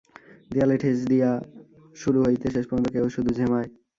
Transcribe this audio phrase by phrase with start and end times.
[0.51, 1.31] দেয়ালে ঠেস দিযা
[1.95, 3.67] শুরু হইতে শেষ পর্যন্ত কেহ শুধু ঝিমায়।